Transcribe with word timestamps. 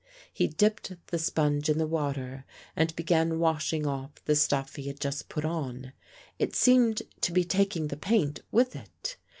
He 0.33 0.47
dipped 0.47 0.93
the 1.11 1.19
sponge 1.19 1.69
in 1.69 1.77
the 1.77 1.85
water 1.85 2.43
and 2.75 2.95
began 2.95 3.37
washing 3.37 3.85
off 3.85 4.09
the 4.25 4.35
stuff 4.35 4.75
he 4.75 4.87
had 4.87 4.99
just 4.99 5.29
put 5.29 5.45
on. 5.45 5.93
It 6.39 6.55
seemed 6.55 7.03
to 7.21 7.31
be 7.31 7.43
taking 7.43 7.89
the 7.89 7.97
paint 7.97 8.39
with 8.51 8.75
it. 8.75 9.17